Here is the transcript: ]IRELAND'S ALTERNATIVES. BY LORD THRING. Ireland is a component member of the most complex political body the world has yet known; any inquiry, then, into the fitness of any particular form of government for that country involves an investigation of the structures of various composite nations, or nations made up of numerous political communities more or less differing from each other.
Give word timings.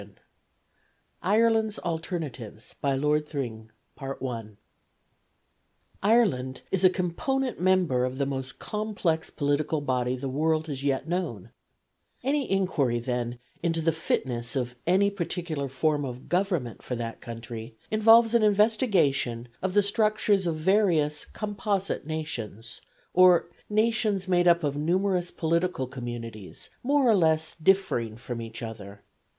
]IRELAND'S 1.37 1.77
ALTERNATIVES. 1.77 2.73
BY 2.81 2.95
LORD 2.95 3.29
THRING. 3.29 3.69
Ireland 6.01 6.61
is 6.71 6.83
a 6.83 6.89
component 6.89 7.59
member 7.59 8.03
of 8.03 8.17
the 8.17 8.25
most 8.25 8.57
complex 8.57 9.29
political 9.29 9.79
body 9.79 10.15
the 10.15 10.27
world 10.27 10.65
has 10.69 10.83
yet 10.83 11.07
known; 11.07 11.51
any 12.23 12.49
inquiry, 12.49 12.97
then, 12.97 13.37
into 13.61 13.79
the 13.79 13.91
fitness 13.91 14.55
of 14.55 14.75
any 14.87 15.11
particular 15.11 15.67
form 15.69 16.03
of 16.03 16.27
government 16.27 16.81
for 16.81 16.95
that 16.95 17.21
country 17.21 17.75
involves 17.91 18.33
an 18.33 18.41
investigation 18.41 19.49
of 19.61 19.75
the 19.75 19.83
structures 19.83 20.47
of 20.47 20.55
various 20.55 21.25
composite 21.25 22.07
nations, 22.07 22.81
or 23.13 23.51
nations 23.69 24.27
made 24.27 24.47
up 24.47 24.63
of 24.63 24.75
numerous 24.75 25.29
political 25.29 25.85
communities 25.85 26.71
more 26.81 27.07
or 27.07 27.15
less 27.15 27.53
differing 27.53 28.17
from 28.17 28.41
each 28.41 28.63
other. 28.63 29.03